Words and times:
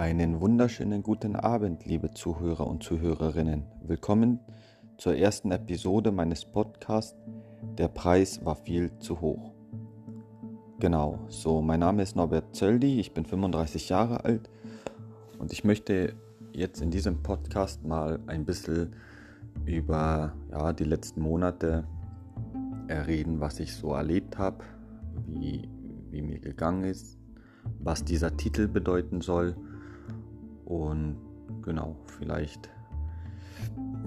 Einen 0.00 0.40
wunderschönen 0.40 1.02
guten 1.02 1.36
Abend, 1.36 1.84
liebe 1.84 2.10
Zuhörer 2.12 2.66
und 2.66 2.82
Zuhörerinnen. 2.82 3.64
Willkommen 3.82 4.40
zur 4.96 5.14
ersten 5.14 5.50
Episode 5.50 6.10
meines 6.10 6.46
Podcasts 6.46 7.18
Der 7.76 7.88
Preis 7.88 8.42
war 8.42 8.56
viel 8.56 8.96
zu 9.00 9.20
hoch. 9.20 9.52
Genau, 10.78 11.18
so, 11.28 11.60
mein 11.60 11.80
Name 11.80 12.02
ist 12.02 12.16
Norbert 12.16 12.56
Zöldi, 12.56 12.98
ich 12.98 13.12
bin 13.12 13.26
35 13.26 13.90
Jahre 13.90 14.24
alt 14.24 14.48
und 15.38 15.52
ich 15.52 15.64
möchte 15.64 16.14
jetzt 16.54 16.80
in 16.80 16.90
diesem 16.90 17.22
Podcast 17.22 17.84
mal 17.84 18.20
ein 18.26 18.46
bisschen 18.46 18.96
über 19.66 20.32
ja, 20.50 20.72
die 20.72 20.84
letzten 20.84 21.20
Monate 21.20 21.84
reden, 22.88 23.40
was 23.40 23.60
ich 23.60 23.74
so 23.76 23.92
erlebt 23.92 24.38
habe, 24.38 24.64
wie, 25.26 25.68
wie 26.08 26.22
mir 26.22 26.38
gegangen 26.38 26.84
ist, 26.84 27.18
was 27.78 28.02
dieser 28.02 28.34
Titel 28.38 28.66
bedeuten 28.66 29.20
soll 29.20 29.56
und 30.70 31.16
genau, 31.62 31.96
vielleicht 32.06 32.70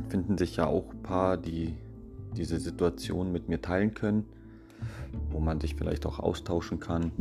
finden 0.08 0.38
sich 0.38 0.56
ja 0.56 0.66
auch 0.66 0.94
ein 0.94 1.04
paar, 1.04 1.36
die 1.36 1.76
diese 2.38 2.58
Situation 2.58 3.34
mit 3.34 3.50
mir 3.50 3.62
teilen 3.62 3.94
können, 3.94 4.26
wo 5.30 5.42
man 5.42 5.60
sich 5.60 5.76
vielleicht 5.76 6.06
auch 6.06 6.20
austauschen 6.20 6.80
kann. 6.80 7.12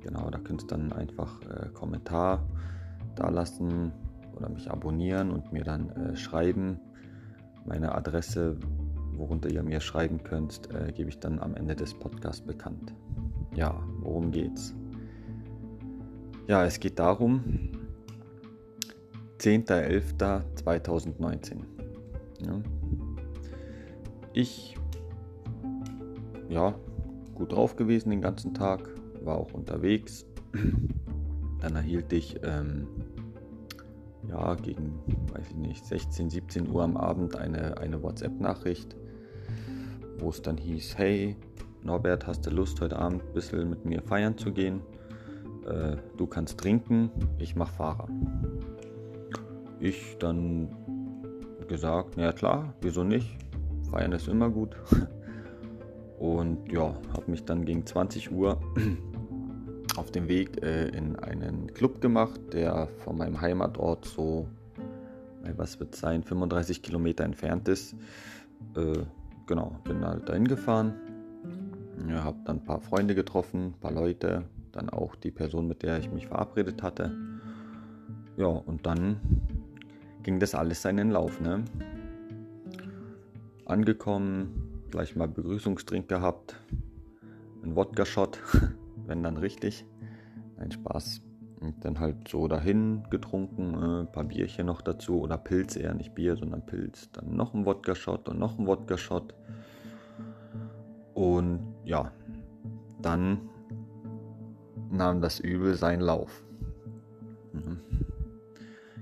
Genau, 0.00 0.30
da 0.30 0.38
könnt 0.38 0.62
ihr 0.62 0.68
dann 0.68 0.92
einfach 0.94 1.42
äh, 1.42 1.68
Kommentar 1.74 2.48
da 3.14 3.28
lassen 3.28 3.92
oder 4.34 4.48
mich 4.48 4.70
abonnieren 4.70 5.32
und 5.32 5.52
mir 5.52 5.64
dann 5.64 5.90
äh, 5.90 6.16
schreiben. 6.16 6.80
Meine 7.66 7.94
Adresse, 7.94 8.56
worunter 9.12 9.50
ihr 9.50 9.62
mir 9.62 9.80
schreiben 9.80 10.22
könnt, 10.22 10.70
äh, 10.72 10.92
gebe 10.92 11.10
ich 11.10 11.18
dann 11.18 11.40
am 11.40 11.54
Ende 11.54 11.76
des 11.76 11.92
Podcasts 11.92 12.40
bekannt. 12.40 12.94
Ja, 13.54 13.78
worum 14.00 14.30
geht's? 14.30 14.74
Ja, 16.46 16.64
es 16.64 16.80
geht 16.80 16.98
darum, 16.98 17.68
10.11.2019. 19.38 21.58
Ja. 22.44 22.60
Ich, 24.32 24.76
ja, 26.48 26.74
gut 27.34 27.52
drauf 27.52 27.76
gewesen 27.76 28.10
den 28.10 28.20
ganzen 28.20 28.52
Tag, 28.54 28.90
war 29.22 29.36
auch 29.36 29.52
unterwegs. 29.52 30.26
Dann 31.60 31.76
erhielt 31.76 32.12
ich, 32.12 32.40
ähm, 32.42 32.88
ja, 34.28 34.56
gegen, 34.56 34.98
weiß 35.32 35.50
ich 35.50 35.56
nicht, 35.56 35.84
16, 35.84 36.30
17 36.30 36.68
Uhr 36.70 36.82
am 36.82 36.96
Abend 36.96 37.36
eine, 37.36 37.78
eine 37.78 38.02
WhatsApp-Nachricht, 38.02 38.96
wo 40.18 40.30
es 40.30 40.42
dann 40.42 40.56
hieß, 40.56 40.98
hey, 40.98 41.36
Norbert, 41.82 42.26
hast 42.26 42.44
du 42.46 42.50
Lust, 42.50 42.80
heute 42.80 42.98
Abend 42.98 43.22
ein 43.22 43.34
bisschen 43.34 43.70
mit 43.70 43.84
mir 43.84 44.02
feiern 44.02 44.36
zu 44.36 44.52
gehen? 44.52 44.80
Äh, 45.66 45.96
du 46.16 46.26
kannst 46.26 46.58
trinken, 46.58 47.10
ich 47.38 47.54
mach 47.56 47.70
Fahrer 47.70 48.08
ich 49.80 50.16
dann 50.18 50.68
gesagt, 51.68 52.14
na 52.16 52.24
ja 52.24 52.32
klar, 52.32 52.74
wieso 52.80 53.04
nicht? 53.04 53.36
Feiern 53.90 54.12
ist 54.12 54.28
immer 54.28 54.50
gut. 54.50 54.76
Und 56.18 56.70
ja, 56.70 56.94
habe 57.12 57.30
mich 57.30 57.44
dann 57.44 57.64
gegen 57.64 57.86
20 57.86 58.32
Uhr 58.32 58.60
auf 59.96 60.10
den 60.10 60.28
Weg 60.28 60.62
äh, 60.62 60.88
in 60.88 61.16
einen 61.16 61.72
Club 61.74 62.00
gemacht, 62.00 62.40
der 62.52 62.88
von 63.04 63.18
meinem 63.18 63.40
Heimatort 63.40 64.04
so, 64.04 64.48
was 65.56 65.78
wird 65.78 65.94
sein, 65.94 66.22
35 66.22 66.82
Kilometer 66.82 67.24
entfernt 67.24 67.68
ist. 67.68 67.94
Äh, 68.74 69.04
genau, 69.46 69.76
bin 69.84 70.04
halt 70.04 70.28
dahin 70.28 70.48
gefahren. 70.48 70.94
Ja, 72.08 72.24
habe 72.24 72.38
dann 72.44 72.56
ein 72.56 72.64
paar 72.64 72.80
Freunde 72.80 73.14
getroffen, 73.14 73.66
ein 73.66 73.80
paar 73.80 73.92
Leute, 73.92 74.44
dann 74.72 74.88
auch 74.90 75.14
die 75.16 75.30
Person, 75.30 75.66
mit 75.66 75.82
der 75.82 75.98
ich 75.98 76.10
mich 76.10 76.26
verabredet 76.26 76.82
hatte. 76.82 77.12
Ja, 78.36 78.46
und 78.46 78.86
dann 78.86 79.20
ging 80.22 80.38
das 80.38 80.54
alles 80.54 80.82
seinen 80.82 81.10
Lauf. 81.10 81.40
Ne? 81.40 81.64
Angekommen, 83.64 84.82
gleich 84.90 85.16
mal 85.16 85.28
Begrüßungstrink 85.28 86.08
gehabt, 86.08 86.56
ein 87.62 87.76
Wodka-Shot, 87.76 88.38
wenn 89.06 89.22
dann 89.22 89.36
richtig. 89.36 89.84
Ein 90.56 90.72
Spaß. 90.72 91.22
Und 91.60 91.84
dann 91.84 91.98
halt 91.98 92.28
so 92.28 92.46
dahin 92.46 93.02
getrunken, 93.10 93.74
ein 93.74 94.12
paar 94.12 94.24
Bierchen 94.24 94.66
noch 94.66 94.80
dazu 94.80 95.20
oder 95.20 95.36
Pilz 95.36 95.74
eher, 95.74 95.92
nicht 95.92 96.14
Bier, 96.14 96.36
sondern 96.36 96.64
Pilz. 96.64 97.10
Dann 97.12 97.34
noch 97.34 97.52
ein 97.52 97.66
Wodka-Shot 97.66 98.28
und 98.28 98.38
noch 98.38 98.58
ein 98.58 98.66
Wodka-Shot. 98.66 99.34
Und 101.14 101.74
ja, 101.84 102.12
dann 103.02 103.48
nahm 104.90 105.20
das 105.20 105.40
Übel 105.40 105.74
seinen 105.74 106.00
Lauf. 106.00 106.44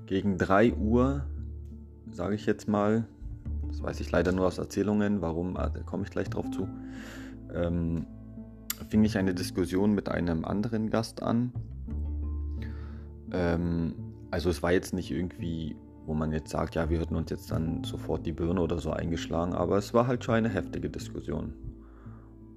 Gegen 0.06 0.39
3 0.39 0.75
Uhr, 0.75 1.27
sage 2.12 2.37
ich 2.37 2.47
jetzt 2.47 2.69
mal, 2.69 3.06
das 3.67 3.83
weiß 3.83 4.00
ich 4.00 4.11
leider 4.12 4.31
nur 4.31 4.47
aus 4.47 4.59
Erzählungen, 4.59 5.21
warum, 5.21 5.56
ah, 5.56 5.69
da 5.69 5.81
komme 5.81 6.05
ich 6.05 6.11
gleich 6.11 6.31
drauf 6.31 6.49
zu, 6.53 6.69
ähm, 7.53 8.06
fing 8.89 9.05
ich 9.05 9.19
eine 9.19 9.34
Diskussion 9.34 9.95
mit 9.95 10.09
einem 10.09 10.45
anderen 10.45 10.91
Gast 10.91 11.22
an. 11.22 11.53
Ähm, 13.33 13.95
also 14.31 14.49
es 14.49 14.62
war 14.62 14.71
jetzt 14.71 14.95
nicht 14.95 15.11
irgendwie, 15.11 15.75
wo 16.05 16.15
man 16.15 16.31
jetzt 16.33 16.50
sagt, 16.50 16.77
ja, 16.77 16.89
wir 16.89 17.00
hätten 17.00 17.16
uns 17.16 17.31
jetzt 17.31 17.50
dann 17.50 17.83
sofort 17.83 18.25
die 18.27 18.33
Birne 18.33 18.61
oder 18.61 18.78
so 18.78 18.93
eingeschlagen, 18.93 19.55
aber 19.55 19.77
es 19.77 19.93
war 19.93 20.06
halt 20.06 20.22
schon 20.22 20.37
eine 20.37 20.49
heftige 20.49 20.89
Diskussion. 20.89 21.53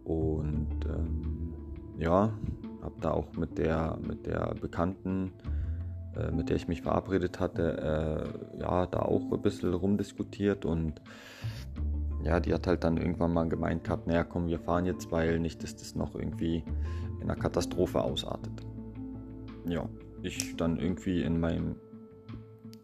Und 0.03 0.85
ähm, 0.85 1.53
ja, 1.97 2.31
habe 2.83 2.95
da 3.01 3.11
auch 3.11 3.33
mit 3.33 3.57
der, 3.57 3.97
mit 4.07 4.27
der 4.27 4.53
Bekannten 4.61 5.31
äh, 6.15 6.31
mit 6.31 6.49
der 6.49 6.55
ich 6.55 6.67
mich 6.67 6.81
verabredet 6.81 7.39
hatte, 7.39 8.33
äh, 8.55 8.59
ja, 8.61 8.85
da 8.85 8.99
auch 8.99 9.31
ein 9.31 9.41
bisschen 9.41 9.73
rumdiskutiert 9.73 10.65
und 10.65 11.01
ja, 12.23 12.39
die 12.39 12.53
hat 12.53 12.67
halt 12.67 12.83
dann 12.83 12.97
irgendwann 12.97 13.33
mal 13.33 13.47
gemeint 13.47 13.83
gehabt, 13.83 14.07
naja, 14.07 14.23
komm, 14.23 14.47
wir 14.47 14.59
fahren 14.59 14.85
jetzt, 14.85 15.11
weil 15.11 15.39
nicht, 15.39 15.63
dass 15.63 15.75
das 15.75 15.95
noch 15.95 16.15
irgendwie 16.15 16.63
in 17.21 17.29
einer 17.29 17.39
Katastrophe 17.39 18.01
ausartet. 18.01 18.65
Ja, 19.65 19.87
ich 20.21 20.55
dann 20.57 20.77
irgendwie 20.77 21.21
in 21.21 21.39
meinem, 21.39 21.75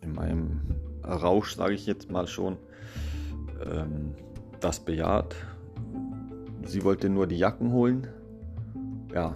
in 0.01 0.13
meinem 0.13 0.61
Rausch, 1.03 1.55
sage 1.55 1.73
ich 1.73 1.85
jetzt 1.85 2.11
mal 2.11 2.27
schon, 2.27 2.57
ähm, 3.65 4.13
das 4.59 4.79
bejaht. 4.79 5.35
Sie 6.65 6.83
wollte 6.83 7.09
nur 7.09 7.27
die 7.27 7.37
Jacken 7.37 7.71
holen. 7.71 8.07
Ja, 9.13 9.35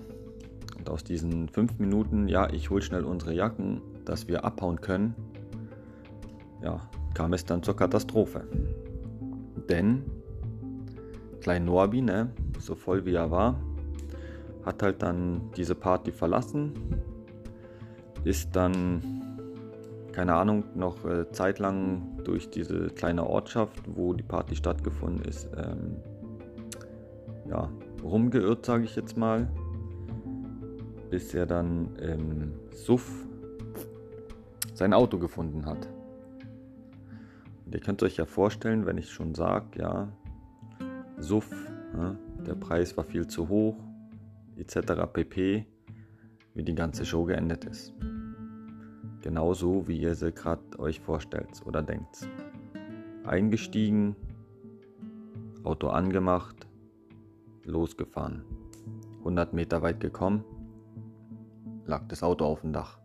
und 0.79 0.89
aus 0.89 1.03
diesen 1.03 1.49
fünf 1.49 1.77
Minuten, 1.77 2.27
ja, 2.27 2.49
ich 2.49 2.69
hole 2.69 2.81
schnell 2.81 3.03
unsere 3.03 3.33
Jacken, 3.33 3.81
dass 4.05 4.27
wir 4.27 4.45
abhauen 4.45 4.81
können, 4.81 5.13
ja, 6.63 6.81
kam 7.13 7.33
es 7.33 7.45
dann 7.45 7.61
zur 7.63 7.75
Katastrophe. 7.75 8.47
Denn 9.69 10.03
Klein 11.41 11.65
Norbi, 11.65 12.01
ne, 12.01 12.31
so 12.59 12.75
voll 12.75 13.05
wie 13.05 13.13
er 13.13 13.31
war, 13.31 13.59
hat 14.65 14.83
halt 14.83 15.01
dann 15.01 15.51
diese 15.55 15.75
Party 15.75 16.11
verlassen, 16.11 16.73
ist 18.23 18.55
dann, 18.55 19.01
keine 20.11 20.35
Ahnung, 20.35 20.65
noch 20.75 21.05
äh, 21.05 21.31
zeitlang 21.31 22.19
durch 22.23 22.49
diese 22.49 22.87
kleine 22.87 23.25
Ortschaft, 23.25 23.81
wo 23.87 24.13
die 24.13 24.23
Party 24.23 24.55
stattgefunden 24.55 25.23
ist, 25.25 25.49
ähm, 25.55 25.95
ja, 27.49 27.69
rumgeirrt, 28.03 28.65
sage 28.65 28.83
ich 28.83 28.95
jetzt 28.95 29.17
mal 29.17 29.47
bis 31.09 31.33
er 31.33 31.45
dann 31.45 31.95
im 31.97 32.53
Suff 32.71 33.25
sein 34.73 34.93
Auto 34.93 35.17
gefunden 35.17 35.65
hat. 35.65 35.87
Und 37.65 37.75
ihr 37.75 37.81
könnt 37.81 38.01
euch 38.03 38.17
ja 38.17 38.25
vorstellen, 38.25 38.85
wenn 38.85 38.97
ich 38.97 39.11
schon 39.11 39.35
sage, 39.35 39.79
ja, 39.79 40.07
Suff, 41.17 41.49
ja, 41.95 42.15
der 42.45 42.55
Preis 42.55 42.95
war 42.95 43.03
viel 43.03 43.27
zu 43.27 43.49
hoch, 43.49 43.75
etc. 44.55 45.03
pp, 45.11 45.65
wie 46.53 46.63
die 46.63 46.75
ganze 46.75 47.05
Show 47.05 47.25
geendet 47.25 47.65
ist. 47.65 47.93
Genauso 49.21 49.87
wie 49.87 49.99
ihr 49.99 50.15
sie 50.15 50.31
gerade 50.31 50.79
euch 50.79 51.01
vorstellt 51.01 51.61
oder 51.65 51.81
denkt. 51.81 52.27
Eingestiegen, 53.25 54.15
Auto 55.63 55.89
angemacht, 55.89 56.67
losgefahren. 57.65 58.43
100 59.19 59.53
Meter 59.53 59.81
weit 59.81 59.99
gekommen, 59.99 60.45
lag 61.89 62.07
das 62.07 62.23
Auto 62.23 62.45
auf 62.45 62.61
dem 62.61 62.71
Dach. 62.71 62.99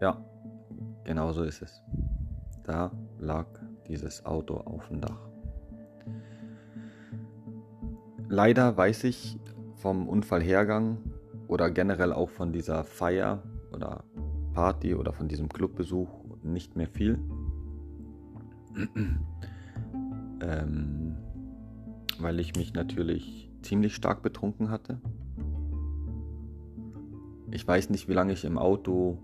Ja, 0.00 0.24
genau 1.04 1.32
so 1.32 1.42
ist 1.42 1.60
es. 1.62 1.82
Da 2.64 2.92
lag 3.18 3.46
dieses 3.88 4.24
Auto 4.24 4.54
auf 4.54 4.88
dem 4.88 5.00
Dach. 5.00 5.28
Leider 8.28 8.76
weiß 8.76 9.04
ich 9.04 9.38
vom 9.74 10.08
Unfallhergang 10.08 10.98
oder 11.48 11.70
generell 11.70 12.12
auch 12.12 12.30
von 12.30 12.52
dieser 12.52 12.84
Feier 12.84 13.42
oder 13.72 14.04
Party 14.54 14.94
oder 14.94 15.12
von 15.12 15.28
diesem 15.28 15.48
Clubbesuch 15.48 16.08
nicht 16.42 16.76
mehr 16.76 16.88
viel. 16.88 17.18
ähm, 20.40 21.16
weil 22.20 22.40
ich 22.40 22.54
mich 22.54 22.72
natürlich 22.74 23.50
ziemlich 23.62 23.94
stark 23.94 24.22
betrunken 24.22 24.70
hatte. 24.70 25.00
Ich 27.52 27.68
weiß 27.68 27.90
nicht, 27.90 28.08
wie 28.08 28.14
lange 28.14 28.32
ich 28.32 28.44
im 28.44 28.58
Auto 28.58 29.18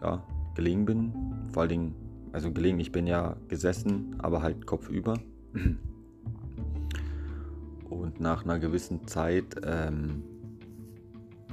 ja, 0.00 0.22
gelegen 0.54 0.84
bin. 0.84 1.12
Vor 1.52 1.62
allen 1.62 1.70
Dingen, 1.70 1.94
also 2.32 2.52
gelegen, 2.52 2.78
ich 2.80 2.92
bin 2.92 3.06
ja 3.06 3.36
gesessen, 3.48 4.16
aber 4.18 4.42
halt 4.42 4.66
kopfüber. 4.66 5.14
Und 7.90 8.20
nach 8.20 8.44
einer 8.44 8.60
gewissen 8.60 9.06
Zeit 9.08 9.56
ähm, 9.64 10.22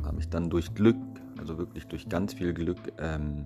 habe 0.03 0.19
ich 0.19 0.29
dann 0.29 0.51
durch 0.51 0.75
Glück, 0.75 0.95
also 1.39 1.57
wirklich 1.57 1.87
durch 1.87 2.07
ganz 2.07 2.33
viel 2.33 2.53
Glück, 2.53 2.77
ähm, 2.99 3.45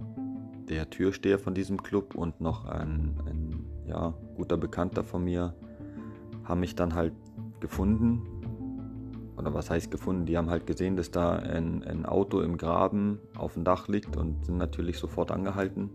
der 0.67 0.89
Türsteher 0.89 1.39
von 1.39 1.53
diesem 1.53 1.81
Club 1.81 2.15
und 2.15 2.41
noch 2.41 2.65
ein, 2.65 3.15
ein 3.25 3.65
ja, 3.87 4.13
guter 4.35 4.57
Bekannter 4.57 5.03
von 5.03 5.23
mir 5.23 5.53
haben 6.43 6.59
mich 6.59 6.75
dann 6.75 6.95
halt 6.95 7.13
gefunden. 7.59 8.21
Oder 9.41 9.55
was 9.55 9.71
heißt 9.71 9.89
gefunden? 9.89 10.27
Die 10.27 10.37
haben 10.37 10.51
halt 10.51 10.67
gesehen, 10.67 10.95
dass 10.95 11.09
da 11.09 11.31
ein, 11.31 11.83
ein 11.83 12.05
Auto 12.05 12.41
im 12.41 12.57
Graben 12.57 13.19
auf 13.35 13.55
dem 13.55 13.63
Dach 13.63 13.87
liegt 13.87 14.15
und 14.15 14.45
sind 14.45 14.57
natürlich 14.57 14.99
sofort 14.99 15.31
angehalten. 15.31 15.89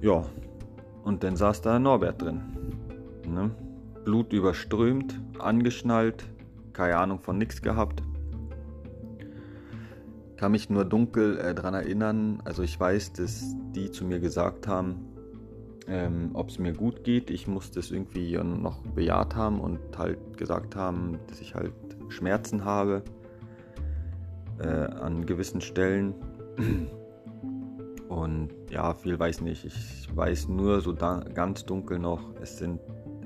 Ja, 0.00 0.24
und 1.04 1.22
dann 1.22 1.36
saß 1.36 1.60
da 1.60 1.78
Norbert 1.78 2.22
drin. 2.22 2.40
Ne? 3.28 3.50
Blut 4.04 4.32
überströmt, 4.32 5.20
angeschnallt, 5.38 6.24
keine 6.72 6.96
Ahnung 6.96 7.20
von 7.20 7.36
nichts 7.36 7.60
gehabt. 7.60 8.02
Kann 10.36 10.52
mich 10.52 10.70
nur 10.70 10.86
dunkel 10.86 11.36
äh, 11.38 11.54
daran 11.54 11.74
erinnern. 11.74 12.40
Also 12.44 12.62
ich 12.62 12.80
weiß, 12.80 13.12
dass 13.14 13.54
die 13.74 13.90
zu 13.90 14.06
mir 14.06 14.20
gesagt 14.20 14.66
haben, 14.66 15.08
ähm, 15.88 16.30
ob 16.34 16.48
es 16.48 16.58
mir 16.58 16.72
gut 16.72 17.04
geht. 17.04 17.30
Ich 17.30 17.46
musste 17.46 17.80
es 17.80 17.90
irgendwie 17.90 18.36
noch 18.38 18.82
bejaht 18.82 19.36
haben 19.36 19.60
und 19.60 19.78
halt 19.96 20.36
gesagt 20.36 20.76
haben, 20.76 21.18
dass 21.28 21.40
ich 21.40 21.54
halt 21.54 21.72
Schmerzen 22.08 22.64
habe 22.64 23.02
äh, 24.58 24.66
an 24.66 25.26
gewissen 25.26 25.60
Stellen. 25.60 26.14
Und 28.08 28.50
ja, 28.70 28.94
viel 28.94 29.18
weiß 29.18 29.40
nicht. 29.40 29.64
Ich 29.64 30.08
weiß 30.14 30.48
nur 30.48 30.80
so 30.80 30.94
ganz 30.94 31.64
dunkel 31.64 31.98
noch, 31.98 32.22
es 32.40 32.56
sind 32.56 32.78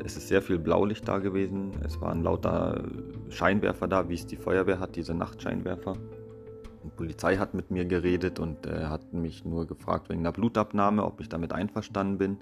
es 0.04 0.16
ist 0.16 0.28
sehr 0.28 0.42
viel 0.42 0.58
Blaulicht 0.58 1.06
da 1.06 1.18
gewesen. 1.18 1.72
Es 1.84 2.00
waren 2.00 2.22
lauter 2.22 2.84
Scheinwerfer 3.28 3.86
da, 3.86 4.08
wie 4.08 4.14
es 4.14 4.26
die 4.26 4.36
Feuerwehr 4.36 4.80
hat, 4.80 4.96
diese 4.96 5.14
Nachtscheinwerfer. 5.14 5.94
Die 6.84 6.88
Polizei 6.88 7.36
hat 7.36 7.54
mit 7.54 7.70
mir 7.70 7.84
geredet 7.84 8.38
und 8.38 8.66
äh, 8.66 8.86
hat 8.86 9.12
mich 9.12 9.44
nur 9.44 9.66
gefragt 9.66 10.08
wegen 10.08 10.20
einer 10.20 10.32
Blutabnahme, 10.32 11.04
ob 11.04 11.20
ich 11.20 11.28
damit 11.28 11.52
einverstanden 11.52 12.18
bin. 12.18 12.38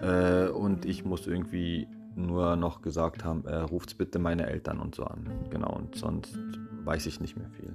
Äh, 0.00 0.48
und 0.48 0.84
ich 0.84 1.04
muss 1.04 1.26
irgendwie 1.26 1.88
nur 2.14 2.56
noch 2.56 2.82
gesagt 2.82 3.24
haben, 3.24 3.44
äh, 3.46 3.56
ruft 3.56 3.98
bitte 3.98 4.18
meine 4.18 4.46
Eltern 4.46 4.80
und 4.80 4.94
so 4.94 5.04
an. 5.04 5.28
Genau, 5.50 5.74
und 5.74 5.94
sonst 5.96 6.38
weiß 6.84 7.06
ich 7.06 7.20
nicht 7.20 7.36
mehr 7.36 7.50
viel. 7.50 7.74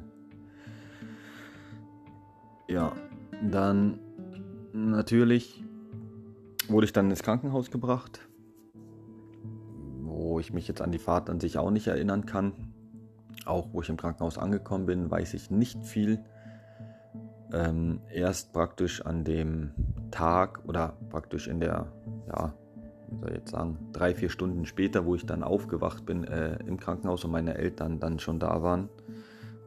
Ja, 2.68 2.94
dann 3.42 4.00
natürlich 4.74 5.64
wurde 6.68 6.86
ich 6.86 6.94
dann 6.94 7.10
ins 7.10 7.24
Krankenhaus 7.24 7.72
gebracht, 7.72 8.22
wo 10.02 10.40
ich 10.40 10.54
mich 10.54 10.68
jetzt 10.68 10.82
an 10.82 10.92
die 10.92 11.00
Fahrt 11.00 11.30
an 11.30 11.40
sich 11.40 11.58
auch 11.58 11.72
nicht 11.72 11.88
erinnern 11.88 12.26
kann. 12.26 12.73
Auch 13.46 13.68
wo 13.72 13.82
ich 13.82 13.90
im 13.90 13.98
Krankenhaus 13.98 14.38
angekommen 14.38 14.86
bin, 14.86 15.12
weiß 15.12 15.34
ich 15.34 15.52
nicht 15.52 15.84
viel. 15.84 16.20
Ähm, 17.52 18.02
erst 18.12 18.54
praktisch 18.54 19.06
an 19.06 19.24
dem 19.24 19.72
Tag 20.12 20.62
oder 20.66 20.98
praktisch 21.10 21.48
in 21.48 21.60
der, 21.60 21.88
ja, 22.28 22.54
wie 23.10 23.20
soll 23.20 23.30
ich 23.30 23.36
jetzt 23.38 23.52
sagen, 23.52 23.78
drei, 23.92 24.16
vier 24.16 24.30
Stunden 24.30 24.66
später, 24.66 25.06
wo 25.06 25.16
ich 25.16 25.26
dann 25.26 25.44
aufgewacht 25.44 26.06
bin 26.06 26.24
äh, 26.24 26.58
im 26.66 26.80
Krankenhaus 26.80 27.24
und 27.26 27.32
meine 27.32 27.56
Eltern 27.56 28.00
dann 28.00 28.20
schon 28.20 28.40
da 28.40 28.64
waren 28.64 28.90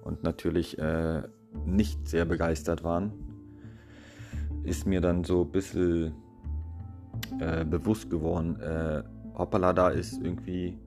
und 0.03 0.23
natürlich 0.25 0.79
äh, 0.79 1.23
nicht 1.65 2.09
sehr 2.09 2.25
begeistert 2.25 2.83
waren, 2.83 3.13
ist 4.65 4.87
mir 4.87 5.01
dann 5.01 5.25
so 5.25 5.43
ein 5.43 5.51
bisschen 5.53 6.15
äh, 7.39 7.65
bewusst 7.65 8.11
geworden, 8.11 8.59
äh, 8.61 9.03
hoppala, 9.37 9.73
da 9.73 9.89
ist 9.91 10.21
irgendwie 10.21 10.79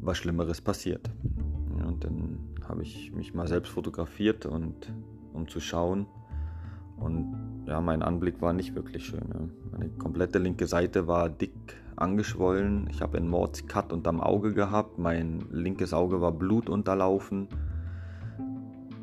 was 0.00 0.18
Schlimmeres 0.18 0.60
passiert. 0.60 1.10
Und 1.98 2.04
dann 2.04 2.38
habe 2.68 2.82
ich 2.82 3.12
mich 3.12 3.34
mal 3.34 3.48
selbst 3.48 3.70
fotografiert 3.70 4.46
und 4.46 4.92
um 5.32 5.48
zu 5.48 5.60
schauen. 5.60 6.06
Und 6.96 7.64
ja, 7.66 7.80
mein 7.80 8.02
Anblick 8.02 8.40
war 8.40 8.52
nicht 8.52 8.74
wirklich 8.74 9.06
schön. 9.06 9.28
Ne? 9.28 9.50
Meine 9.72 9.88
komplette 9.90 10.38
linke 10.38 10.66
Seite 10.66 11.06
war 11.06 11.28
dick 11.28 11.52
angeschwollen. 11.96 12.88
Ich 12.90 13.02
habe 13.02 13.18
einen 13.18 13.28
Mordscut 13.28 13.92
unterm 13.92 14.20
Auge 14.20 14.52
gehabt. 14.52 14.98
Mein 14.98 15.46
linkes 15.50 15.92
Auge 15.92 16.20
war 16.20 16.32
blutunterlaufen. 16.32 17.48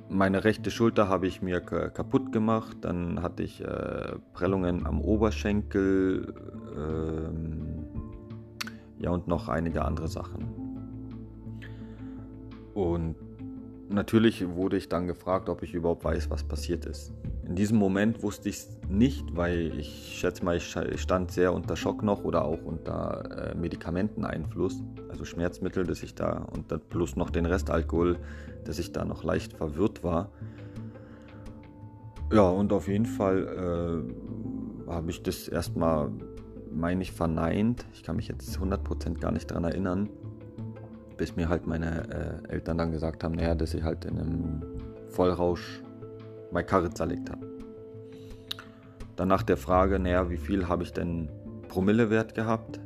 Meine 0.09 0.43
rechte 0.43 0.71
Schulter 0.71 1.09
habe 1.09 1.27
ich 1.27 1.41
mir 1.41 1.59
kaputt 1.61 2.31
gemacht. 2.31 2.77
Dann 2.81 3.21
hatte 3.21 3.43
ich 3.43 3.61
äh, 3.61 4.15
Prellungen 4.33 4.85
am 4.85 5.01
Oberschenkel. 5.01 6.33
Ähm, 6.77 7.85
ja, 8.99 9.09
und 9.09 9.27
noch 9.27 9.49
einige 9.49 9.83
andere 9.83 10.07
Sachen. 10.07 10.64
Und 12.75 13.15
natürlich 13.89 14.47
wurde 14.47 14.75
ich 14.75 14.89
dann 14.89 15.07
gefragt, 15.07 15.47
ob 15.47 15.63
ich 15.63 15.73
überhaupt 15.73 16.03
weiß, 16.03 16.29
was 16.29 16.43
passiert 16.43 16.85
ist. 16.85 17.13
In 17.47 17.55
diesem 17.55 17.77
Moment 17.77 18.21
wusste 18.21 18.49
ich 18.49 18.57
es 18.57 18.77
nicht, 18.89 19.35
weil 19.35 19.79
ich 19.79 20.17
schätze 20.19 20.43
mal, 20.43 20.57
ich 20.57 20.75
stand 21.01 21.31
sehr 21.31 21.53
unter 21.53 21.77
Schock 21.77 22.03
noch 22.03 22.25
oder 22.25 22.43
auch 22.43 22.61
unter 22.63 23.51
äh, 23.51 23.55
Medikamenteneinfluss, 23.55 24.83
also 25.09 25.23
Schmerzmittel, 25.23 25.85
dass 25.85 26.03
ich 26.03 26.15
da 26.15 26.47
und 26.51 26.67
plus 26.89 27.15
noch 27.15 27.29
den 27.29 27.45
Restalkohol, 27.45 28.17
dass 28.65 28.77
ich 28.77 28.91
da 28.91 29.05
noch 29.05 29.23
leicht 29.23 29.53
verwirrt 29.53 30.03
war. 30.03 30.31
Ja, 32.33 32.49
und 32.49 32.73
auf 32.73 32.89
jeden 32.89 33.05
Fall 33.05 34.03
äh, 34.87 34.91
habe 34.91 35.11
ich 35.11 35.23
das 35.23 35.47
erstmal, 35.47 36.11
meine 36.73 37.03
ich, 37.03 37.13
verneint. 37.13 37.85
Ich 37.93 38.03
kann 38.03 38.17
mich 38.17 38.27
jetzt 38.27 38.59
100% 38.59 39.19
gar 39.19 39.31
nicht 39.31 39.49
daran 39.49 39.63
erinnern 39.63 40.09
bis 41.17 41.35
mir 41.35 41.49
halt 41.49 41.67
meine 41.67 42.41
äh, 42.47 42.53
Eltern 42.53 42.77
dann 42.77 42.91
gesagt 42.91 43.23
haben, 43.23 43.35
naja, 43.35 43.55
dass 43.55 43.73
ich 43.73 43.83
halt 43.83 44.05
in 44.05 44.19
einem 44.19 44.61
Vollrausch 45.09 45.81
meine 46.51 46.65
Karre 46.65 46.89
zerlegt 46.89 47.29
habe. 47.29 47.45
Dann 49.15 49.27
nach 49.27 49.43
der 49.43 49.57
Frage, 49.57 49.99
naja, 49.99 50.29
wie 50.29 50.37
viel 50.37 50.67
habe 50.67 50.83
ich 50.83 50.91
denn 50.91 51.29
Promillewert 51.69 52.35
gehabt? 52.35 52.79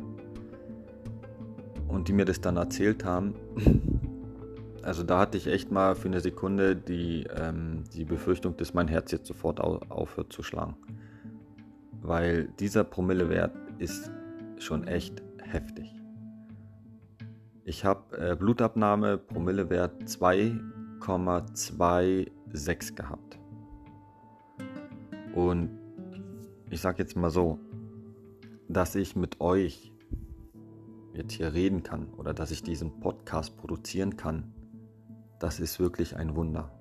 Und 1.88 2.08
die 2.08 2.14
mir 2.14 2.26
das 2.26 2.40
dann 2.40 2.58
erzählt 2.58 3.04
haben, 3.04 3.34
also 4.84 5.04
da 5.04 5.20
hatte 5.20 5.38
ich 5.38 5.48
echt 5.48 5.72
mal 5.72 5.96
für 5.96 6.08
eine 6.08 6.20
Sekunde 6.20 6.76
die, 6.76 7.26
ähm, 7.36 7.84
die 7.94 8.06
Befürchtung, 8.06 8.56
dass 8.58 8.76
mein 8.76 8.88
Herz 8.88 9.12
jetzt 9.12 9.28
sofort 9.28 9.60
au 9.60 9.80
aufhört 9.90 10.32
zu 10.32 10.44
schlagen. 10.44 10.76
Weil 12.02 12.50
dieser 12.60 12.84
Promillewert 12.84 13.52
ist 13.80 14.12
schon 14.60 14.88
echt 14.88 15.24
heftig. 15.42 15.99
Ich 17.64 17.86
habe 17.86 18.18
äh, 18.18 18.36
Blutabnahme, 18.36 19.18
Promillewert 19.18 20.04
2,26 20.04 22.96
gehabt. 22.96 23.40
Und 25.36 25.70
ich 26.70 26.82
sage 26.82 27.04
jetzt 27.04 27.16
mal 27.16 27.30
so, 27.30 27.60
dass 28.68 28.96
ich 28.96 29.16
mit 29.16 29.40
euch 29.42 29.94
jetzt 31.14 31.34
hier 31.34 31.54
reden 31.54 31.84
kann 31.84 32.08
oder 32.18 32.34
dass 32.34 32.52
ich 32.52 32.64
diesen 32.64 33.00
Podcast 33.00 33.58
produzieren 33.58 34.18
kann, 34.18 34.54
das 35.40 35.60
ist 35.60 35.80
wirklich 35.80 36.16
ein 36.16 36.36
Wunder. 36.36 36.72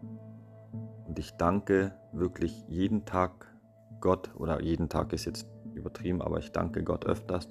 Und 1.06 1.18
ich 1.18 1.32
danke 1.32 1.94
wirklich 2.12 2.64
jeden 2.68 3.04
Tag 3.04 3.47
Gott, 4.00 4.30
oder 4.37 4.62
jeden 4.62 4.88
Tag 4.88 5.12
ist 5.12 5.25
jetzt 5.25 5.47
übertrieben, 5.75 6.23
aber 6.23 6.38
ich 6.38 6.52
danke 6.52 6.85
Gott 6.85 7.06
öfters, 7.06 7.49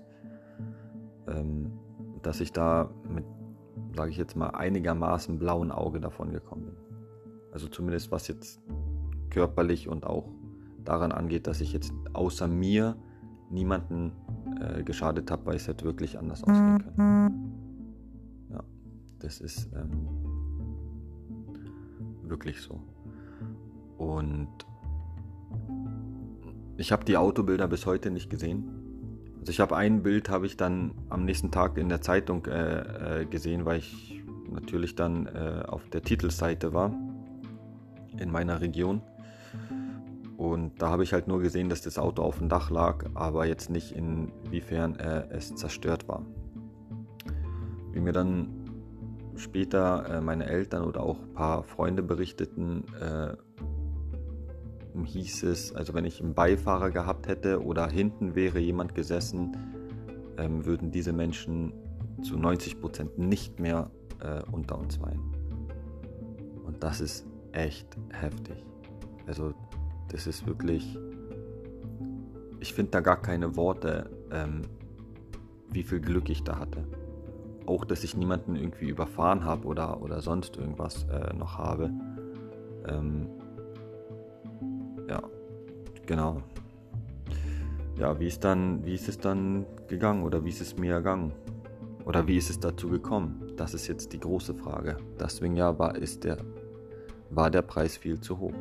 ähm, 1.27 1.79
dass 2.21 2.39
ich 2.39 2.51
da 2.51 2.89
sage 3.97 4.11
ich 4.11 4.17
jetzt 4.17 4.35
mal, 4.35 4.51
einigermaßen 4.51 5.39
blauen 5.39 5.71
Auge 5.71 5.99
davon 5.99 6.31
gekommen 6.31 6.65
bin. 6.65 6.75
Also 7.51 7.67
zumindest 7.67 8.11
was 8.11 8.27
jetzt 8.27 8.61
körperlich 9.31 9.89
und 9.89 10.05
auch 10.05 10.29
daran 10.85 11.11
angeht, 11.11 11.47
dass 11.47 11.59
ich 11.59 11.73
jetzt 11.73 11.91
außer 12.13 12.47
mir 12.47 12.95
niemanden 13.49 14.11
äh, 14.61 14.83
geschadet 14.83 15.31
habe, 15.31 15.47
weil 15.47 15.55
es 15.55 15.67
hätte 15.67 15.83
wirklich 15.83 16.19
anders 16.19 16.43
ausgehen 16.43 16.77
können. 16.77 18.47
Ja, 18.51 18.63
das 19.19 19.41
ist 19.41 19.67
ähm, 19.73 20.07
wirklich 22.21 22.61
so. 22.61 22.79
Und 23.97 24.49
ich 26.77 26.91
habe 26.91 27.03
die 27.03 27.17
Autobilder 27.17 27.67
bis 27.67 27.87
heute 27.87 28.11
nicht 28.11 28.29
gesehen. 28.29 28.76
Also 29.39 29.51
ich 29.51 29.59
habe 29.59 29.75
ein 29.75 30.03
Bild, 30.03 30.29
habe 30.29 30.45
ich 30.45 30.57
dann 30.57 30.91
am 31.09 31.25
nächsten 31.25 31.51
Tag 31.51 31.77
in 31.77 31.89
der 31.89 32.01
Zeitung 32.01 32.45
äh, 32.45 33.21
äh, 33.21 33.25
gesehen, 33.25 33.65
weil 33.65 33.79
ich 33.79 34.23
natürlich 34.49 34.95
dann 34.95 35.27
äh, 35.27 35.63
auf 35.67 35.89
der 35.89 36.01
Titelseite 36.01 36.73
war 36.73 36.91
in 38.17 38.31
meiner 38.31 38.61
Region. 38.61 39.01
Und 40.37 40.81
da 40.81 40.89
habe 40.89 41.03
ich 41.03 41.13
halt 41.13 41.27
nur 41.27 41.41
gesehen, 41.41 41.69
dass 41.69 41.81
das 41.81 41.97
Auto 41.97 42.21
auf 42.21 42.37
dem 42.37 42.49
Dach 42.49 42.69
lag, 42.69 43.05
aber 43.15 43.45
jetzt 43.45 43.69
nicht 43.69 43.93
inwiefern 43.93 44.95
äh, 44.97 45.27
es 45.29 45.55
zerstört 45.55 46.07
war. 46.07 46.25
Wie 47.91 47.99
mir 47.99 48.13
dann 48.13 48.49
später 49.35 50.17
äh, 50.17 50.21
meine 50.21 50.45
Eltern 50.45 50.83
oder 50.83 51.01
auch 51.01 51.19
ein 51.19 51.33
paar 51.33 51.63
Freunde 51.63 52.03
berichteten, 52.03 52.83
äh, 55.03 55.07
hieß 55.07 55.43
es, 55.43 55.73
also 55.73 55.93
wenn 55.93 56.05
ich 56.05 56.21
einen 56.21 56.33
Beifahrer 56.33 56.91
gehabt 56.91 57.27
hätte 57.27 57.63
oder 57.63 57.87
hinten 57.87 58.35
wäre 58.35 58.59
jemand 58.59 58.95
gesessen, 58.95 59.55
ähm, 60.37 60.65
würden 60.65 60.91
diese 60.91 61.13
Menschen 61.13 61.73
zu 62.21 62.37
90 62.37 62.79
Prozent 62.79 63.17
nicht 63.17 63.59
mehr 63.59 63.89
äh, 64.19 64.41
unter 64.51 64.77
uns 64.77 65.01
weinen. 65.01 65.33
Und 66.65 66.83
das 66.83 67.01
ist 67.01 67.25
echt 67.51 67.97
heftig. 68.11 68.63
Also 69.25 69.53
das 70.09 70.27
ist 70.27 70.45
wirklich, 70.47 70.97
ich 72.59 72.73
finde 72.73 72.91
da 72.91 73.01
gar 73.01 73.21
keine 73.21 73.55
Worte, 73.55 74.09
ähm, 74.31 74.61
wie 75.69 75.83
viel 75.83 75.99
Glück 75.99 76.29
ich 76.29 76.43
da 76.43 76.59
hatte 76.59 76.85
auch, 77.67 77.85
dass 77.85 78.03
ich 78.03 78.15
niemanden 78.15 78.55
irgendwie 78.55 78.89
überfahren 78.89 79.43
habe 79.43 79.67
oder, 79.67 80.01
oder 80.01 80.21
sonst 80.21 80.57
irgendwas 80.57 81.05
äh, 81.11 81.33
noch 81.35 81.57
habe. 81.57 81.91
Ähm, 82.87 83.27
ja, 85.09 85.21
genau. 86.05 86.41
Ja, 87.97 88.19
wie 88.19 88.27
ist 88.27 88.43
dann, 88.43 88.85
wie 88.85 88.93
ist 88.93 89.09
es 89.09 89.17
dann 89.17 89.65
gegangen 89.87 90.23
oder 90.23 90.43
wie 90.43 90.49
ist 90.49 90.61
es 90.61 90.77
mir 90.77 90.93
ergangen? 90.93 91.33
Oder 92.05 92.27
wie 92.27 92.37
ist 92.37 92.49
es 92.49 92.59
dazu 92.59 92.89
gekommen? 92.89 93.51
Das 93.57 93.73
ist 93.73 93.87
jetzt 93.87 94.13
die 94.13 94.19
große 94.19 94.53
Frage. 94.53 94.97
Deswegen 95.19 95.55
ja 95.55 95.77
war, 95.77 95.95
ist 95.95 96.23
der, 96.23 96.37
war 97.31 97.49
der 97.49 97.63
Preis 97.63 97.97
viel 97.97 98.19
zu 98.21 98.39
hoch. 98.39 98.53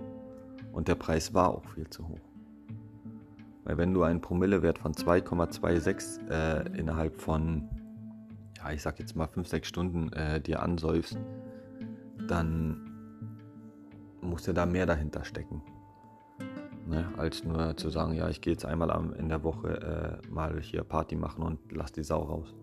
Und 0.73 0.89
der 0.89 0.95
Preis 0.97 1.33
war 1.33 1.51
auch 1.51 1.65
viel 1.67 1.89
zu 1.89 2.09
hoch. 2.09 2.21
Weil 3.65 3.79
wenn 3.79 3.93
du 3.93 4.03
einen 4.03 4.21
Promillewert 4.21 4.79
von 4.79 4.95
2,26 4.95 6.31
äh, 6.31 6.79
innerhalb 6.79 7.21
von 7.21 7.69
ja, 8.67 8.73
ich 8.73 8.83
sag 8.83 8.99
jetzt 8.99 9.15
mal 9.15 9.27
5, 9.27 9.47
6 9.47 9.69
Stunden 9.69 10.13
äh, 10.13 10.41
dir 10.41 10.63
ansäufst, 10.63 11.19
dann 12.27 12.91
muss 14.21 14.47
ja 14.47 14.53
da 14.53 14.67
mehr 14.67 14.87
dahinter 14.87 15.25
stecken. 15.25 15.63
Ne? 16.87 17.13
Als 17.17 17.43
nur 17.43 17.77
zu 17.77 17.91
sagen, 17.91 18.15
ja, 18.15 18.29
ich 18.29 18.41
gehe 18.41 18.53
jetzt 18.53 18.65
einmal 18.65 18.93
am, 18.93 19.13
in 19.15 19.29
der 19.29 19.43
Woche 19.43 20.21
äh, 20.23 20.29
mal 20.29 20.61
hier 20.61 20.85
Party 20.85 21.17
machen 21.17 21.43
und 21.43 21.73
lass 21.73 21.91
die 21.91 22.05
Sau 22.05 22.23
raus. 22.23 22.55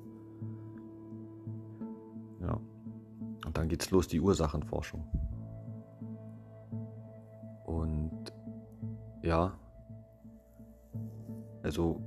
Ja. 2.41 2.59
Und 3.45 3.57
dann 3.57 3.67
geht's 3.67 3.91
los, 3.91 4.07
die 4.07 4.21
Ursachenforschung. 4.21 5.05
Und 7.65 8.31
ja, 9.21 9.53
also, 11.63 12.01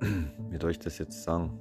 wie 0.50 0.58
soll 0.60 0.70
ich 0.70 0.78
das 0.78 0.98
jetzt 0.98 1.24
sagen? 1.24 1.58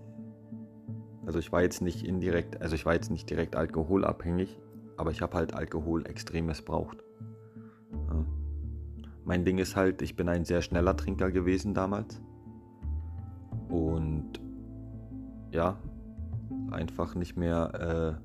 Also 1.25 1.39
ich 1.39 1.51
war 1.51 1.61
jetzt 1.61 1.81
nicht 1.81 2.05
indirekt, 2.05 2.61
also 2.61 2.75
ich 2.75 2.85
war 2.85 2.93
jetzt 2.93 3.11
nicht 3.11 3.29
direkt 3.29 3.55
alkoholabhängig, 3.55 4.59
aber 4.95 5.11
ich 5.11 5.21
habe 5.21 5.35
halt 5.35 5.53
Alkohol 5.53 6.07
extrem 6.07 6.45
missbraucht. 6.45 7.03
Mein 9.27 9.43
Ding 9.43 9.57
ist 9.57 9.75
halt, 9.75 10.01
ich 10.01 10.15
bin 10.15 10.29
ein 10.29 10.45
sehr 10.45 10.61
schneller 10.61 10.95
Trinker 10.95 11.31
gewesen 11.31 11.73
damals. 11.73 12.21
Und 13.67 14.39
ja, 15.51 15.77
einfach 16.71 17.13
nicht 17.13 17.35
mehr 17.35 18.17
äh, 18.17 18.21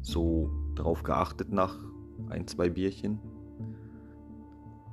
so 0.00 0.48
drauf 0.76 1.02
geachtet 1.02 1.50
nach 1.50 1.76
ein, 2.28 2.46
zwei 2.46 2.70
Bierchen 2.70 3.18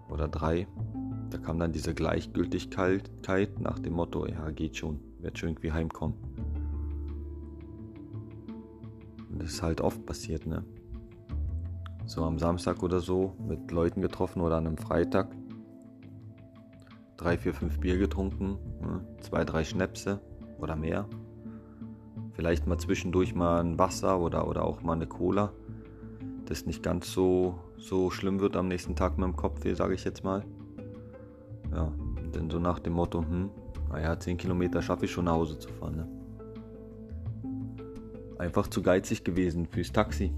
oder 0.09 0.27
drei. 0.27 0.67
Da 1.29 1.37
kam 1.37 1.59
dann 1.59 1.73
diese 1.73 1.93
Gleichgültigkeit 1.93 3.59
nach 3.59 3.77
dem 3.77 3.93
Motto, 3.93 4.25
ja, 4.25 4.49
geht 4.49 4.77
schon, 4.77 4.99
wird 5.19 5.37
schon 5.37 5.49
irgendwie 5.49 5.71
heimkommen. 5.71 6.15
das 9.29 9.51
ist 9.51 9.61
halt 9.61 9.79
oft 9.79 10.03
passiert, 10.07 10.47
ne? 10.47 10.65
So 12.09 12.23
am 12.23 12.39
Samstag 12.39 12.81
oder 12.81 13.01
so 13.01 13.35
mit 13.47 13.69
Leuten 13.69 14.01
getroffen 14.01 14.41
oder 14.41 14.55
an 14.55 14.65
einem 14.65 14.77
Freitag. 14.77 15.27
Drei, 17.17 17.37
vier, 17.37 17.53
fünf 17.53 17.79
Bier 17.79 17.99
getrunken, 17.99 18.57
ne? 18.81 19.05
zwei, 19.21 19.45
drei 19.45 19.63
Schnäpse 19.63 20.19
oder 20.57 20.75
mehr. 20.75 21.07
Vielleicht 22.33 22.65
mal 22.65 22.79
zwischendurch 22.79 23.35
mal 23.35 23.59
ein 23.59 23.77
Wasser 23.77 24.19
oder, 24.19 24.47
oder 24.47 24.63
auch 24.63 24.81
mal 24.81 24.93
eine 24.93 25.05
Cola. 25.05 25.53
Das 26.45 26.65
nicht 26.65 26.81
ganz 26.81 27.13
so, 27.13 27.59
so 27.77 28.09
schlimm 28.09 28.39
wird 28.39 28.55
am 28.55 28.69
nächsten 28.69 28.95
Tag 28.95 29.19
mit 29.19 29.27
dem 29.27 29.35
Kopfweh, 29.35 29.75
sage 29.75 29.93
ich 29.93 30.03
jetzt 30.03 30.23
mal. 30.23 30.43
Ja, 31.71 31.91
denn 32.33 32.49
so 32.49 32.57
nach 32.57 32.79
dem 32.79 32.93
Motto, 32.93 33.21
hm, 33.21 33.51
naja, 33.89 34.19
10 34.19 34.37
Kilometer 34.37 34.81
schaffe 34.81 35.05
ich 35.05 35.11
schon 35.11 35.25
nach 35.25 35.33
Hause 35.33 35.59
zu 35.59 35.69
fahren. 35.69 35.97
Ne? 35.97 36.07
einfach 38.39 38.67
zu 38.67 38.81
geizig 38.81 39.23
gewesen 39.23 39.67
fürs 39.67 39.91
Taxi. 39.91 40.33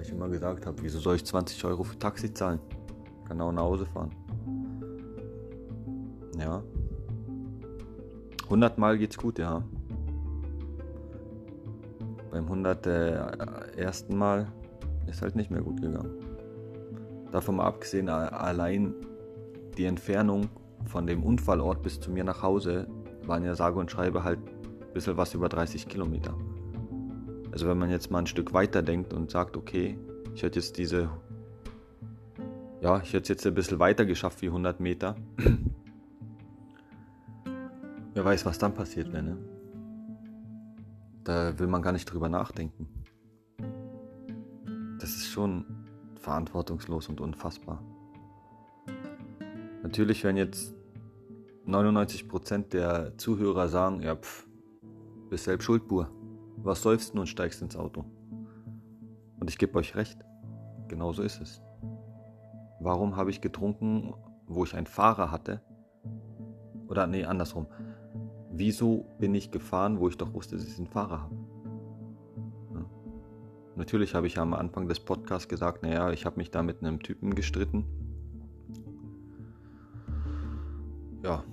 Weil 0.00 0.06
ich 0.06 0.12
immer 0.14 0.30
gesagt 0.30 0.64
habe, 0.64 0.78
wieso 0.80 0.98
soll 0.98 1.16
ich 1.16 1.26
20 1.26 1.62
Euro 1.66 1.84
für 1.84 1.98
Taxi 1.98 2.32
zahlen? 2.32 2.58
Kann 3.28 3.38
auch 3.42 3.52
nach 3.52 3.64
Hause 3.64 3.84
fahren. 3.84 4.10
Ja. 6.38 6.62
100 8.44 8.78
Mal 8.78 8.96
geht's 8.96 9.18
gut, 9.18 9.38
ja. 9.38 9.62
Beim 12.30 12.44
101. 12.44 12.86
Äh, 14.08 14.14
Mal 14.14 14.50
ist 15.06 15.20
halt 15.20 15.36
nicht 15.36 15.50
mehr 15.50 15.60
gut 15.60 15.82
gegangen. 15.82 16.14
Davon 17.30 17.56
mal 17.56 17.66
abgesehen, 17.66 18.08
allein 18.08 18.94
die 19.76 19.84
Entfernung 19.84 20.48
von 20.86 21.06
dem 21.06 21.22
Unfallort 21.22 21.82
bis 21.82 22.00
zu 22.00 22.10
mir 22.10 22.24
nach 22.24 22.42
Hause 22.42 22.86
waren 23.26 23.44
ja 23.44 23.54
sage 23.54 23.78
und 23.78 23.90
schreibe 23.90 24.24
halt 24.24 24.38
ein 24.38 24.94
bisschen 24.94 25.18
was 25.18 25.34
über 25.34 25.50
30 25.50 25.88
Kilometer. 25.88 26.34
Also 27.52 27.66
wenn 27.68 27.78
man 27.78 27.90
jetzt 27.90 28.10
mal 28.10 28.20
ein 28.20 28.26
Stück 28.26 28.52
weiter 28.52 28.82
denkt 28.82 29.12
und 29.12 29.30
sagt, 29.30 29.56
okay, 29.56 29.98
ich 30.34 30.42
hätte 30.42 30.60
jetzt 30.60 30.78
diese, 30.78 31.10
ja, 32.80 33.00
ich 33.00 33.12
hätte 33.12 33.22
es 33.22 33.28
jetzt 33.28 33.46
ein 33.46 33.54
bisschen 33.54 33.78
weiter 33.78 34.06
geschafft 34.06 34.40
wie 34.42 34.46
100 34.46 34.78
Meter. 34.80 35.16
Wer 38.14 38.24
weiß, 38.24 38.46
was 38.46 38.58
dann 38.58 38.74
passiert 38.74 39.12
wäre, 39.12 39.22
ne? 39.22 39.38
Da 41.24 41.58
will 41.58 41.66
man 41.66 41.82
gar 41.82 41.92
nicht 41.92 42.06
drüber 42.06 42.28
nachdenken. 42.28 42.88
Das 44.98 45.10
ist 45.10 45.26
schon 45.26 45.64
verantwortungslos 46.16 47.08
und 47.08 47.20
unfassbar. 47.20 47.82
Natürlich, 49.82 50.24
wenn 50.24 50.36
jetzt 50.36 50.74
99% 51.66 52.68
der 52.68 53.16
Zuhörer 53.18 53.68
sagen, 53.68 54.02
ja, 54.02 54.16
pff, 54.16 54.46
bist 55.28 55.44
selbst 55.44 55.64
schuld, 55.64 55.86
Bur 55.88 56.10
was 56.62 56.82
seufzt 56.82 57.14
und 57.14 57.26
steigst 57.26 57.62
ins 57.62 57.76
Auto. 57.76 58.04
Und 59.38 59.48
ich 59.48 59.58
gebe 59.58 59.78
euch 59.78 59.96
recht, 59.96 60.24
genau 60.88 61.12
so 61.12 61.22
ist 61.22 61.40
es. 61.40 61.62
Warum 62.80 63.16
habe 63.16 63.30
ich 63.30 63.40
getrunken, 63.40 64.14
wo 64.46 64.64
ich 64.64 64.74
einen 64.74 64.86
Fahrer 64.86 65.30
hatte? 65.30 65.62
Oder 66.88 67.06
nee, 67.06 67.24
andersrum. 67.24 67.66
Wieso 68.50 69.06
bin 69.18 69.34
ich 69.34 69.50
gefahren, 69.50 70.00
wo 70.00 70.08
ich 70.08 70.16
doch 70.16 70.34
wusste, 70.34 70.56
dass 70.56 70.66
ich 70.66 70.76
einen 70.76 70.86
Fahrer 70.86 71.22
habe? 71.22 71.36
Ja. 72.74 72.84
Natürlich 73.76 74.14
habe 74.14 74.26
ich 74.26 74.38
am 74.38 74.54
Anfang 74.54 74.88
des 74.88 75.00
Podcasts 75.00 75.48
gesagt, 75.48 75.82
naja, 75.82 76.10
ich 76.10 76.26
habe 76.26 76.36
mich 76.36 76.50
da 76.50 76.62
mit 76.62 76.82
einem 76.82 77.00
Typen 77.00 77.34
gestritten. 77.34 77.84
Ja. 81.22 81.44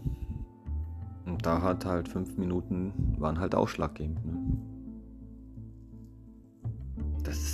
Und 1.25 1.45
da 1.45 1.61
hat 1.61 1.85
halt 1.85 2.07
fünf 2.07 2.37
Minuten, 2.37 3.15
waren 3.19 3.39
halt 3.39 3.53
ausschlaggebend. 3.53 4.25
Ne? 4.25 4.36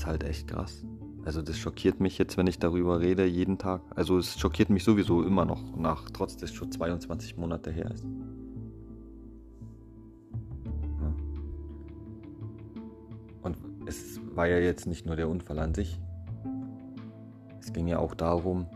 Ist 0.03 0.07
halt 0.07 0.23
echt 0.25 0.49
krass. 0.49 0.83
Also 1.23 1.41
das 1.41 1.57
schockiert 1.57 2.01
mich 2.01 2.17
jetzt, 2.17 2.35
wenn 2.35 2.47
ich 2.47 2.59
darüber 2.59 2.99
rede, 2.99 3.25
jeden 3.25 3.57
Tag. 3.57 3.81
Also 3.95 4.17
es 4.17 4.37
schockiert 4.37 4.69
mich 4.69 4.83
sowieso 4.83 5.23
immer 5.23 5.45
noch, 5.45 5.77
nach, 5.77 6.09
trotz 6.09 6.35
dass 6.35 6.49
es 6.49 6.55
schon 6.55 6.73
22 6.73 7.37
Monate 7.37 7.71
her 7.71 7.89
ist. 7.89 8.03
Und 13.43 13.57
es 13.85 14.19
war 14.35 14.47
ja 14.47 14.59
jetzt 14.59 14.87
nicht 14.87 15.05
nur 15.05 15.15
der 15.15 15.29
Unfall 15.29 15.59
an 15.59 15.73
sich. 15.73 16.01
Es 17.61 17.71
ging 17.71 17.87
ja 17.87 17.99
auch 17.99 18.13
darum, 18.13 18.67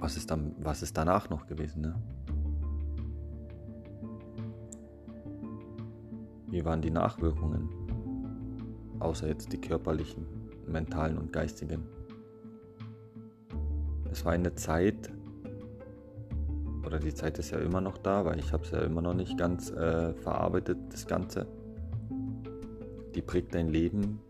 was 0.00 0.16
ist, 0.16 0.28
dann, 0.32 0.56
was 0.58 0.82
ist 0.82 0.96
danach 0.96 1.30
noch 1.30 1.46
gewesen, 1.46 1.82
ne? 1.82 1.94
Wie 6.48 6.64
waren 6.64 6.82
die 6.82 6.90
Nachwirkungen? 6.90 7.81
Außer 9.02 9.28
jetzt 9.28 9.52
die 9.52 9.60
körperlichen, 9.60 10.26
mentalen 10.66 11.18
und 11.18 11.32
geistigen. 11.32 11.86
Es 14.10 14.24
war 14.24 14.32
eine 14.32 14.54
Zeit, 14.54 15.10
oder 16.84 16.98
die 16.98 17.14
Zeit 17.14 17.38
ist 17.38 17.50
ja 17.50 17.58
immer 17.58 17.80
noch 17.80 17.98
da, 17.98 18.24
weil 18.24 18.38
ich 18.38 18.52
habe 18.52 18.64
es 18.64 18.70
ja 18.70 18.80
immer 18.80 19.02
noch 19.02 19.14
nicht 19.14 19.38
ganz 19.38 19.70
äh, 19.70 20.12
verarbeitet, 20.14 20.78
das 20.90 21.06
Ganze. 21.06 21.46
Die 23.14 23.22
prägt 23.22 23.54
dein 23.54 23.68
Leben 23.68 24.20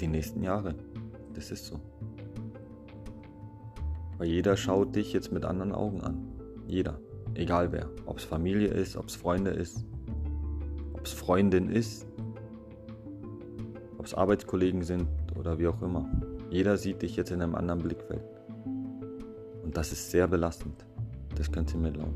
die 0.00 0.08
nächsten 0.08 0.42
Jahre. 0.42 0.74
Das 1.34 1.50
ist 1.50 1.66
so. 1.66 1.80
Weil 4.18 4.28
jeder 4.28 4.56
schaut 4.56 4.94
dich 4.94 5.12
jetzt 5.12 5.32
mit 5.32 5.44
anderen 5.44 5.72
Augen 5.72 6.00
an. 6.02 6.28
Jeder. 6.66 7.00
Egal 7.34 7.72
wer. 7.72 7.90
Ob 8.06 8.18
es 8.18 8.24
Familie 8.24 8.68
ist, 8.68 8.96
ob 8.96 9.08
es 9.08 9.16
Freunde 9.16 9.50
ist, 9.50 9.84
ob 10.92 11.04
es 11.04 11.12
Freundin 11.12 11.68
ist, 11.68 12.06
ob 14.04 14.08
es 14.08 14.14
Arbeitskollegen 14.14 14.82
sind 14.82 15.08
oder 15.34 15.58
wie 15.58 15.66
auch 15.66 15.80
immer. 15.80 16.06
Jeder 16.50 16.76
sieht 16.76 17.00
dich 17.00 17.16
jetzt 17.16 17.30
in 17.30 17.40
einem 17.40 17.54
anderen 17.54 17.80
Blickfeld. 17.80 18.20
Und 18.66 19.74
das 19.74 19.92
ist 19.92 20.10
sehr 20.10 20.28
belastend. 20.28 20.84
Das 21.38 21.50
könnt 21.50 21.72
ihr 21.72 21.80
mir 21.80 21.90
glauben. 21.90 22.14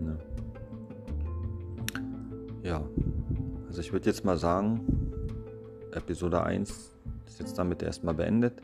Ne? 0.00 0.18
Ja, 2.64 2.82
also 3.68 3.80
ich 3.80 3.92
würde 3.92 4.06
jetzt 4.06 4.24
mal 4.24 4.36
sagen, 4.36 4.80
Episode 5.92 6.42
1 6.42 6.92
ist 7.28 7.38
jetzt 7.38 7.56
damit 7.58 7.84
erstmal 7.84 8.14
beendet. 8.14 8.60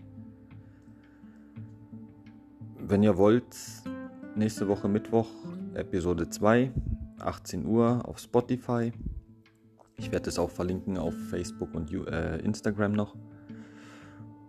Wenn 2.80 3.04
ihr 3.04 3.16
wollt, 3.16 3.54
nächste 4.34 4.66
Woche 4.66 4.88
Mittwoch 4.88 5.28
Episode 5.74 6.28
2, 6.28 6.72
18 7.20 7.64
Uhr 7.64 8.00
auf 8.08 8.18
Spotify. 8.18 8.92
Ich 9.98 10.12
werde 10.12 10.28
es 10.28 10.38
auch 10.38 10.50
verlinken 10.50 10.98
auf 10.98 11.14
Facebook 11.30 11.74
und 11.74 11.92
äh, 11.92 12.38
Instagram 12.38 12.92
noch. 12.92 13.14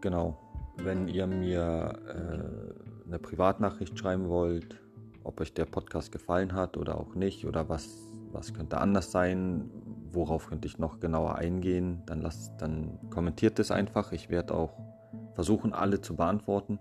Genau. 0.01 0.37
Wenn 0.77 1.07
ihr 1.07 1.25
mir 1.25 1.99
äh, 2.07 3.07
eine 3.07 3.19
Privatnachricht 3.19 3.97
schreiben 3.97 4.27
wollt, 4.27 4.79
ob 5.23 5.39
euch 5.41 5.53
der 5.53 5.65
Podcast 5.65 6.11
gefallen 6.11 6.53
hat 6.53 6.77
oder 6.77 6.99
auch 6.99 7.15
nicht, 7.15 7.45
oder 7.45 7.69
was, 7.69 7.89
was 8.31 8.53
könnte 8.53 8.77
anders 8.79 9.11
sein, 9.11 9.69
worauf 10.11 10.47
könnte 10.47 10.67
ich 10.67 10.77
noch 10.79 10.99
genauer 10.99 11.35
eingehen, 11.35 12.03
dann, 12.05 12.21
lasst, 12.21 12.53
dann 12.59 12.97
kommentiert 13.09 13.59
es 13.59 13.71
einfach. 13.71 14.11
Ich 14.11 14.29
werde 14.29 14.53
auch 14.53 14.73
versuchen, 15.33 15.73
alle 15.73 16.01
zu 16.01 16.15
beantworten. 16.15 16.79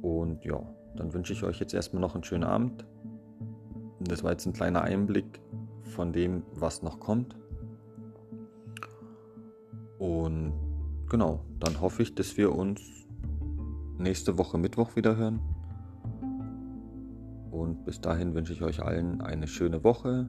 Und 0.00 0.44
ja, 0.44 0.60
dann 0.96 1.12
wünsche 1.12 1.32
ich 1.32 1.42
euch 1.44 1.60
jetzt 1.60 1.74
erstmal 1.74 2.00
noch 2.00 2.14
einen 2.14 2.24
schönen 2.24 2.44
Abend. 2.44 2.84
Das 4.00 4.24
war 4.24 4.32
jetzt 4.32 4.46
ein 4.46 4.52
kleiner 4.52 4.82
Einblick 4.82 5.40
von 5.92 6.12
dem, 6.12 6.42
was 6.54 6.82
noch 6.82 6.98
kommt. 6.98 7.36
Und 9.98 10.52
genau, 11.08 11.44
dann 11.60 11.80
hoffe 11.80 12.02
ich, 12.02 12.14
dass 12.14 12.36
wir 12.36 12.52
uns 12.54 12.80
nächste 13.98 14.36
Woche 14.38 14.58
Mittwoch 14.58 14.96
wieder 14.96 15.16
hören. 15.16 15.40
Und 17.50 17.84
bis 17.84 18.00
dahin 18.00 18.34
wünsche 18.34 18.52
ich 18.52 18.62
euch 18.62 18.82
allen 18.82 19.20
eine 19.20 19.46
schöne 19.46 19.84
Woche. 19.84 20.28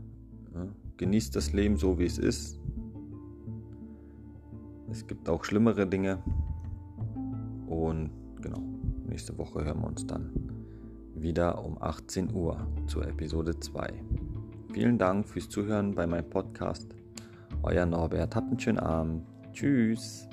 Genießt 0.97 1.35
das 1.35 1.53
Leben 1.53 1.77
so, 1.77 1.97
wie 1.97 2.05
es 2.05 2.17
ist. 2.17 2.59
Es 4.91 5.07
gibt 5.07 5.27
auch 5.27 5.43
schlimmere 5.43 5.87
Dinge. 5.87 6.21
Und 7.65 8.11
genau, 8.41 8.61
nächste 9.07 9.35
Woche 9.37 9.65
hören 9.65 9.79
wir 9.81 9.87
uns 9.87 10.05
dann 10.05 10.29
wieder 11.15 11.63
um 11.63 11.81
18 11.81 12.33
Uhr 12.35 12.67
zur 12.85 13.07
Episode 13.07 13.59
2. 13.59 13.93
Vielen 14.73 14.97
Dank 14.97 15.27
fürs 15.27 15.49
Zuhören 15.49 15.93
bei 15.93 16.07
meinem 16.07 16.27
Podcast. 16.27 16.95
Euer 17.61 17.85
Norbert, 17.85 18.35
habt 18.35 18.47
einen 18.47 18.59
schönen 18.59 18.79
Abend. 18.79 19.23
Tschüss. 19.53 20.27